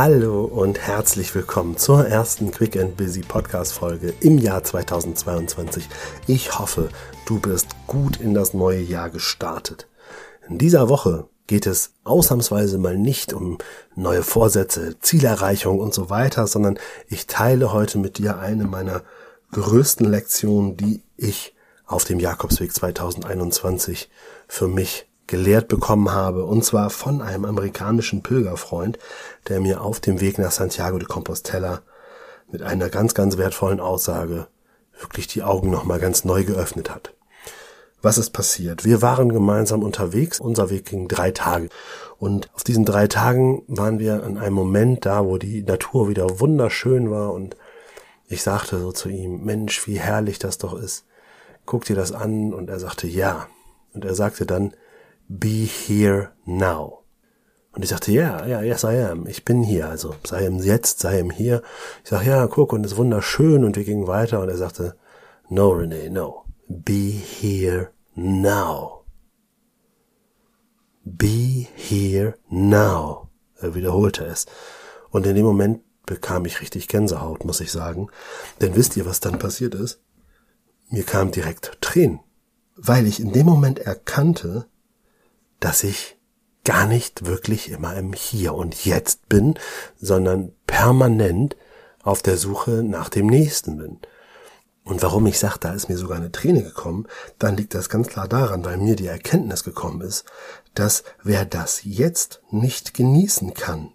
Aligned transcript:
Hallo 0.00 0.44
und 0.44 0.78
herzlich 0.78 1.34
willkommen 1.34 1.76
zur 1.76 2.06
ersten 2.06 2.52
Quick 2.52 2.76
and 2.76 2.96
Busy 2.96 3.22
Podcast 3.22 3.72
Folge 3.72 4.14
im 4.20 4.38
Jahr 4.38 4.62
2022. 4.62 5.88
Ich 6.28 6.56
hoffe, 6.56 6.90
du 7.26 7.40
bist 7.40 7.66
gut 7.88 8.20
in 8.20 8.32
das 8.32 8.54
neue 8.54 8.78
Jahr 8.78 9.10
gestartet. 9.10 9.88
In 10.48 10.56
dieser 10.56 10.88
Woche 10.88 11.26
geht 11.48 11.66
es 11.66 11.94
ausnahmsweise 12.04 12.78
mal 12.78 12.96
nicht 12.96 13.32
um 13.32 13.58
neue 13.96 14.22
Vorsätze, 14.22 15.00
Zielerreichung 15.00 15.80
und 15.80 15.92
so 15.92 16.10
weiter, 16.10 16.46
sondern 16.46 16.78
ich 17.08 17.26
teile 17.26 17.72
heute 17.72 17.98
mit 17.98 18.18
dir 18.18 18.38
eine 18.38 18.66
meiner 18.66 19.02
größten 19.50 20.08
Lektionen, 20.08 20.76
die 20.76 21.02
ich 21.16 21.56
auf 21.86 22.04
dem 22.04 22.20
Jakobsweg 22.20 22.72
2021 22.72 24.08
für 24.46 24.68
mich 24.68 25.07
gelehrt 25.28 25.68
bekommen 25.68 26.10
habe, 26.10 26.44
und 26.44 26.64
zwar 26.64 26.90
von 26.90 27.22
einem 27.22 27.44
amerikanischen 27.44 28.24
Pilgerfreund, 28.24 28.98
der 29.46 29.60
mir 29.60 29.82
auf 29.82 30.00
dem 30.00 30.20
Weg 30.20 30.38
nach 30.38 30.50
Santiago 30.50 30.98
de 30.98 31.06
Compostela 31.06 31.82
mit 32.50 32.62
einer 32.62 32.88
ganz, 32.88 33.14
ganz 33.14 33.38
wertvollen 33.38 33.78
Aussage 33.78 34.48
wirklich 34.98 35.28
die 35.28 35.44
Augen 35.44 35.70
nochmal 35.70 36.00
ganz 36.00 36.24
neu 36.24 36.42
geöffnet 36.42 36.90
hat. 36.90 37.14
Was 38.02 38.18
ist 38.18 38.30
passiert? 38.30 38.84
Wir 38.84 39.02
waren 39.02 39.28
gemeinsam 39.28 39.84
unterwegs, 39.84 40.40
unser 40.40 40.70
Weg 40.70 40.86
ging 40.86 41.06
drei 41.06 41.30
Tage. 41.30 41.68
Und 42.18 42.48
auf 42.54 42.64
diesen 42.64 42.84
drei 42.84 43.06
Tagen 43.06 43.62
waren 43.68 44.00
wir 44.00 44.24
an 44.24 44.38
einem 44.38 44.54
Moment 44.54 45.06
da, 45.06 45.24
wo 45.24 45.38
die 45.38 45.62
Natur 45.62 46.08
wieder 46.08 46.40
wunderschön 46.40 47.10
war 47.10 47.32
und 47.32 47.56
ich 48.30 48.42
sagte 48.42 48.78
so 48.78 48.92
zu 48.92 49.08
ihm, 49.08 49.44
Mensch, 49.44 49.86
wie 49.86 49.98
herrlich 49.98 50.38
das 50.38 50.58
doch 50.58 50.78
ist. 50.78 51.06
Guck 51.64 51.86
dir 51.86 51.96
das 51.96 52.12
an. 52.12 52.52
Und 52.52 52.68
er 52.68 52.78
sagte, 52.78 53.06
ja. 53.06 53.48
Und 53.94 54.04
er 54.04 54.14
sagte 54.14 54.44
dann, 54.44 54.74
be 55.28 55.66
here 55.66 56.32
now. 56.44 57.04
Und 57.72 57.82
ich 57.84 57.90
sagte, 57.90 58.10
ja, 58.10 58.44
ja, 58.46 58.62
yes 58.62 58.82
I 58.82 58.98
am. 59.04 59.26
Ich 59.26 59.44
bin 59.44 59.62
hier. 59.62 59.88
Also 59.88 60.14
sei 60.26 60.46
im 60.46 60.58
Jetzt, 60.58 61.00
sei 61.00 61.20
im 61.20 61.30
Hier. 61.30 61.62
Ich 62.02 62.10
sag, 62.10 62.26
ja, 62.26 62.46
guck, 62.46 62.72
und 62.72 62.84
ist 62.84 62.96
wunderschön. 62.96 63.64
Und 63.64 63.76
wir 63.76 63.84
gingen 63.84 64.06
weiter. 64.08 64.40
Und 64.40 64.48
er 64.48 64.56
sagte, 64.56 64.96
no, 65.48 65.70
René, 65.70 66.10
no. 66.10 66.44
Be 66.66 67.12
here 67.40 67.92
now. 68.16 69.04
Be 71.04 71.66
here 71.76 72.34
now. 72.48 73.28
Er 73.60 73.74
wiederholte 73.74 74.24
es. 74.24 74.46
Und 75.10 75.26
in 75.26 75.36
dem 75.36 75.44
Moment 75.44 75.82
bekam 76.04 76.46
ich 76.46 76.60
richtig 76.60 76.88
Gänsehaut, 76.88 77.44
muss 77.44 77.60
ich 77.60 77.70
sagen. 77.70 78.08
Denn 78.60 78.74
wisst 78.74 78.96
ihr, 78.96 79.06
was 79.06 79.20
dann 79.20 79.38
passiert 79.38 79.74
ist? 79.74 80.00
Mir 80.90 81.04
kam 81.04 81.30
direkt 81.30 81.78
Tränen. 81.80 82.20
Weil 82.74 83.06
ich 83.06 83.20
in 83.20 83.32
dem 83.32 83.46
Moment 83.46 83.78
erkannte, 83.78 84.66
dass 85.60 85.82
ich 85.84 86.18
gar 86.64 86.86
nicht 86.86 87.24
wirklich 87.24 87.70
immer 87.70 87.96
im 87.96 88.12
Hier 88.12 88.54
und 88.54 88.84
Jetzt 88.84 89.28
bin, 89.28 89.54
sondern 90.00 90.52
permanent 90.66 91.56
auf 92.02 92.22
der 92.22 92.36
Suche 92.36 92.82
nach 92.82 93.08
dem 93.08 93.26
Nächsten 93.26 93.78
bin. 93.78 93.98
Und 94.84 95.02
warum 95.02 95.26
ich 95.26 95.38
sage, 95.38 95.58
da 95.60 95.72
ist 95.72 95.88
mir 95.88 95.98
sogar 95.98 96.16
eine 96.16 96.32
Träne 96.32 96.62
gekommen, 96.62 97.06
dann 97.38 97.56
liegt 97.56 97.74
das 97.74 97.90
ganz 97.90 98.08
klar 98.08 98.26
daran, 98.26 98.64
weil 98.64 98.78
mir 98.78 98.96
die 98.96 99.06
Erkenntnis 99.06 99.62
gekommen 99.62 100.00
ist, 100.00 100.24
dass 100.74 101.04
wer 101.22 101.44
das 101.44 101.80
jetzt 101.84 102.40
nicht 102.50 102.94
genießen 102.94 103.52
kann, 103.52 103.92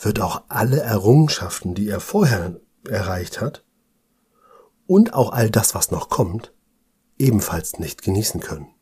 wird 0.00 0.20
auch 0.20 0.44
alle 0.48 0.80
Errungenschaften, 0.80 1.74
die 1.74 1.88
er 1.88 2.00
vorher 2.00 2.60
erreicht 2.88 3.40
hat, 3.40 3.64
und 4.86 5.14
auch 5.14 5.32
all 5.32 5.50
das, 5.50 5.74
was 5.74 5.90
noch 5.90 6.08
kommt, 6.08 6.52
ebenfalls 7.18 7.78
nicht 7.78 8.02
genießen 8.02 8.40
können. 8.40 8.75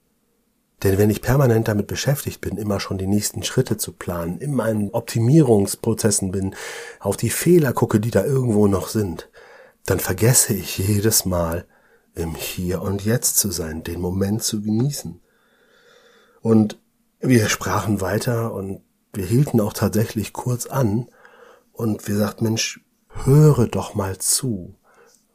Denn 0.85 0.99
wenn 0.99 1.09
ich 1.09 1.23
permanent 1.23 1.67
damit 1.67 1.87
beschäftigt 1.87 2.43
bin, 2.43 2.59
immer 2.59 2.79
schon 2.79 2.99
die 2.99 3.07
nächsten 3.07 3.43
Schritte 3.43 3.79
zu 3.79 3.93
planen, 3.93 4.39
in 4.39 4.53
meinen 4.53 4.91
Optimierungsprozessen 4.91 6.31
bin, 6.31 6.55
auf 7.01 7.17
die 7.17 7.31
Fehler 7.31 7.73
gucke, 7.73 8.01
die 8.01 8.11
da 8.11 8.23
irgendwo 8.23 8.67
noch 8.67 8.89
sind, 8.89 9.31
dann 9.87 9.99
vergesse 9.99 10.53
ich 10.53 10.77
jedes 10.79 11.25
Mal, 11.25 11.67
im 12.15 12.35
Hier 12.37 12.83
und 12.83 13.05
Jetzt 13.05 13.39
zu 13.39 13.51
sein, 13.51 13.83
den 13.83 14.01
Moment 14.01 14.43
zu 14.43 14.63
genießen. 14.63 15.21
Und 16.43 16.79
wir 17.19 17.49
sprachen 17.49 18.01
weiter 18.01 18.53
und 18.53 18.83
wir 19.13 19.25
hielten 19.25 19.61
auch 19.61 19.73
tatsächlich 19.73 20.33
kurz 20.33 20.67
an 20.67 21.09
und 21.73 22.07
wir 22.07 22.17
sagten, 22.17 22.45
Mensch, 22.45 22.81
höre 23.25 23.67
doch 23.67 23.95
mal 23.95 24.19
zu, 24.19 24.77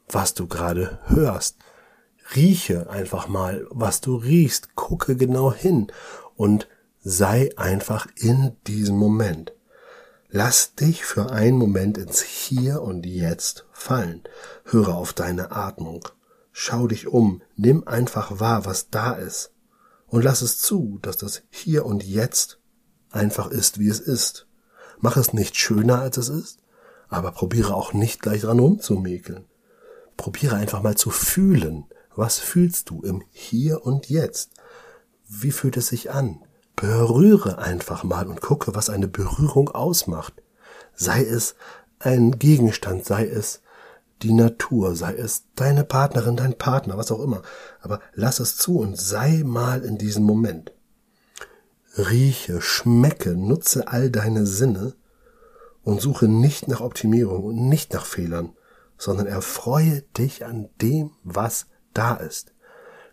was 0.08 0.32
du 0.32 0.46
gerade 0.46 1.00
hörst 1.06 1.56
rieche 2.36 2.90
einfach 2.90 3.28
mal, 3.28 3.66
was 3.70 4.00
du 4.00 4.16
riechst, 4.16 4.74
gucke 4.74 5.16
genau 5.16 5.52
hin 5.52 5.88
und 6.36 6.68
sei 7.02 7.50
einfach 7.56 8.06
in 8.16 8.56
diesem 8.66 8.96
Moment. 8.96 9.52
Lass 10.28 10.74
dich 10.76 11.04
für 11.04 11.32
einen 11.32 11.58
Moment 11.58 11.98
ins 11.98 12.22
Hier 12.22 12.82
und 12.82 13.04
Jetzt 13.04 13.66
fallen. 13.72 14.22
Höre 14.64 14.94
auf 14.94 15.12
deine 15.12 15.50
Atmung. 15.50 16.06
Schau 16.52 16.86
dich 16.86 17.08
um. 17.08 17.42
Nimm 17.56 17.86
einfach 17.86 18.38
wahr, 18.38 18.64
was 18.64 18.90
da 18.90 19.12
ist. 19.12 19.52
Und 20.06 20.22
lass 20.22 20.42
es 20.42 20.58
zu, 20.58 20.98
dass 21.02 21.16
das 21.16 21.42
Hier 21.50 21.84
und 21.84 22.04
Jetzt 22.04 22.60
einfach 23.10 23.50
ist, 23.50 23.80
wie 23.80 23.88
es 23.88 23.98
ist. 23.98 24.46
Mach 24.98 25.16
es 25.16 25.32
nicht 25.32 25.56
schöner, 25.56 26.00
als 26.00 26.16
es 26.16 26.28
ist, 26.28 26.62
aber 27.08 27.32
probiere 27.32 27.74
auch 27.74 27.92
nicht 27.92 28.20
gleich 28.20 28.42
dran 28.42 28.60
rumzumäkeln. 28.60 29.46
Probiere 30.16 30.56
einfach 30.56 30.82
mal 30.82 30.96
zu 30.96 31.10
fühlen, 31.10 31.86
was 32.14 32.38
fühlst 32.38 32.90
du 32.90 33.02
im 33.02 33.22
Hier 33.30 33.84
und 33.86 34.08
Jetzt? 34.08 34.52
Wie 35.28 35.52
fühlt 35.52 35.76
es 35.76 35.88
sich 35.88 36.10
an? 36.10 36.42
Berühre 36.76 37.58
einfach 37.58 38.04
mal 38.04 38.26
und 38.26 38.40
gucke, 38.40 38.74
was 38.74 38.90
eine 38.90 39.08
Berührung 39.08 39.68
ausmacht. 39.68 40.34
Sei 40.94 41.22
es 41.22 41.54
ein 41.98 42.38
Gegenstand, 42.38 43.04
sei 43.04 43.26
es 43.26 43.60
die 44.22 44.32
Natur, 44.32 44.96
sei 44.96 45.14
es 45.14 45.44
deine 45.54 45.84
Partnerin, 45.84 46.36
dein 46.36 46.58
Partner, 46.58 46.96
was 46.96 47.10
auch 47.10 47.22
immer. 47.22 47.42
Aber 47.80 48.00
lass 48.14 48.40
es 48.40 48.56
zu 48.56 48.78
und 48.78 48.98
sei 48.98 49.42
mal 49.44 49.82
in 49.82 49.98
diesem 49.98 50.24
Moment. 50.24 50.72
Rieche, 51.96 52.60
schmecke, 52.60 53.36
nutze 53.36 53.88
all 53.88 54.10
deine 54.10 54.46
Sinne 54.46 54.94
und 55.82 56.00
suche 56.00 56.28
nicht 56.28 56.68
nach 56.68 56.80
Optimierung 56.80 57.44
und 57.44 57.68
nicht 57.68 57.92
nach 57.92 58.04
Fehlern, 58.04 58.52
sondern 58.96 59.26
erfreue 59.26 60.02
dich 60.16 60.44
an 60.44 60.68
dem, 60.80 61.12
was 61.24 61.66
da 61.94 62.14
ist. 62.14 62.52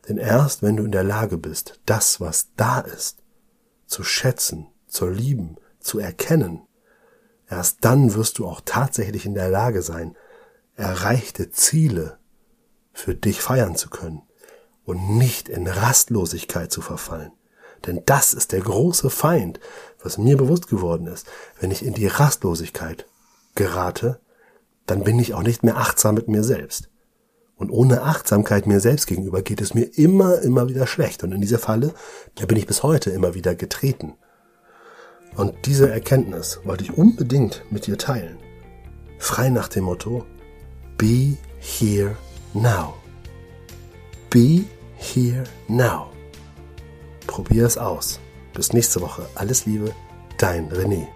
Denn 0.07 0.17
erst 0.17 0.63
wenn 0.63 0.77
du 0.77 0.85
in 0.85 0.91
der 0.91 1.03
Lage 1.03 1.38
bist, 1.38 1.79
das, 1.85 2.21
was 2.21 2.49
da 2.55 2.79
ist, 2.79 3.23
zu 3.85 4.03
schätzen, 4.03 4.67
zu 4.88 5.07
lieben, 5.07 5.57
zu 5.79 5.99
erkennen, 5.99 6.61
erst 7.49 7.77
dann 7.81 8.13
wirst 8.13 8.39
du 8.39 8.47
auch 8.47 8.61
tatsächlich 8.63 9.25
in 9.25 9.33
der 9.33 9.49
Lage 9.49 9.81
sein, 9.81 10.15
erreichte 10.75 11.49
Ziele 11.51 12.19
für 12.93 13.15
dich 13.15 13.41
feiern 13.41 13.75
zu 13.75 13.89
können 13.89 14.21
und 14.85 15.17
nicht 15.17 15.49
in 15.49 15.67
Rastlosigkeit 15.67 16.71
zu 16.71 16.81
verfallen. 16.81 17.31
Denn 17.85 18.01
das 18.05 18.33
ist 18.33 18.53
der 18.53 18.61
große 18.61 19.09
Feind, 19.09 19.59
was 20.01 20.17
mir 20.17 20.38
bewusst 20.38 20.67
geworden 20.67 21.07
ist. 21.07 21.27
Wenn 21.59 21.71
ich 21.71 21.85
in 21.85 21.94
die 21.94 22.07
Rastlosigkeit 22.07 23.05
gerate, 23.55 24.19
dann 24.85 25.03
bin 25.03 25.19
ich 25.19 25.33
auch 25.33 25.44
nicht 25.44 25.63
mehr 25.63 25.77
achtsam 25.77 26.15
mit 26.15 26.27
mir 26.27 26.44
selbst. 26.44 26.89
Und 27.57 27.72
ohne 27.72 28.03
Achtsamkeit 28.03 28.68
mir 28.68 28.79
selbst 28.79 29.07
gegenüber 29.07 29.41
geht 29.41 29.62
es 29.62 29.73
mir 29.73 29.85
immer, 29.97 30.41
immer 30.41 30.69
wieder 30.69 30.85
schlecht. 30.85 31.23
Und 31.23 31.31
in 31.31 31.41
dieser 31.41 31.59
Falle, 31.59 31.94
da 32.35 32.45
bin 32.45 32.57
ich 32.57 32.68
bis 32.68 32.84
heute 32.84 33.09
immer 33.09 33.34
wieder 33.34 33.56
getreten. 33.56 34.13
Und 35.35 35.53
diese 35.66 35.90
Erkenntnis 35.90 36.59
wollte 36.63 36.84
ich 36.84 36.97
unbedingt 36.97 37.63
mit 37.69 37.88
dir 37.88 37.97
teilen. 37.97 38.38
Frei 39.18 39.50
nach 39.50 39.68
dem 39.68 39.85
Motto, 39.85 40.25
be 40.97 41.38
here 41.59 42.16
now. 42.53 42.94
Be 44.29 44.63
here 44.95 45.44
now. 45.68 46.12
Probier 47.25 47.66
es 47.66 47.77
aus. 47.77 48.19
Bis 48.53 48.74
nächste 48.74 49.01
Woche. 49.01 49.27
Alles 49.36 49.65
Liebe, 49.65 49.94
dein 50.38 50.69
René. 50.71 51.07